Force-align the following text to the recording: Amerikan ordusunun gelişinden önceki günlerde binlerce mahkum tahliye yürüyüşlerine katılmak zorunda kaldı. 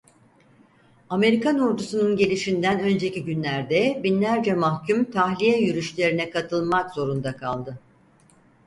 Amerikan 1.09 1.59
ordusunun 1.59 2.15
gelişinden 2.17 2.79
önceki 2.79 3.23
günlerde 3.25 4.01
binlerce 4.03 4.53
mahkum 4.53 5.11
tahliye 5.11 5.61
yürüyüşlerine 5.61 6.29
katılmak 6.29 6.93
zorunda 6.93 7.37
kaldı. 7.37 7.79